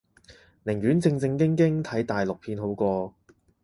[0.65, 3.13] 寧願正正經經睇大陸片好過